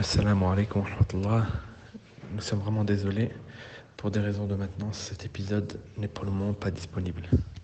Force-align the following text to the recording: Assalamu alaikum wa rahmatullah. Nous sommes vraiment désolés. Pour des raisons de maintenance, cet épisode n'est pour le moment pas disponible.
Assalamu 0.00 0.46
alaikum 0.46 0.82
wa 0.82 0.88
rahmatullah. 0.90 1.46
Nous 2.32 2.40
sommes 2.40 2.60
vraiment 2.60 2.84
désolés. 2.84 3.30
Pour 3.96 4.12
des 4.12 4.20
raisons 4.20 4.46
de 4.46 4.54
maintenance, 4.54 4.96
cet 4.96 5.24
épisode 5.24 5.80
n'est 5.96 6.06
pour 6.06 6.24
le 6.24 6.30
moment 6.30 6.52
pas 6.52 6.70
disponible. 6.70 7.22